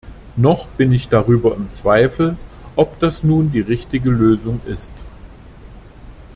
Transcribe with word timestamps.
Noch 0.35 0.67
bin 0.67 0.91
ich 0.93 1.09
darüber 1.09 1.55
im 1.55 1.69
Zweifel, 1.69 2.35
ob 2.75 2.97
das 2.99 3.23
nun 3.23 3.51
die 3.51 3.59
richtige 3.59 4.09
Lösung 4.09 4.59
ist. 4.65 5.03